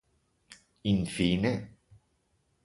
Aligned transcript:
Infine. 0.93 1.75